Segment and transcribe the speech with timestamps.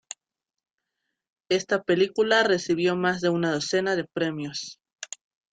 [1.49, 4.79] Esta película recibió más de una docena de premios.